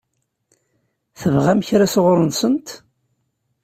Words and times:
Tebɣam 1.19 1.59
kra 1.67 1.87
sɣur-sent? 1.93 2.67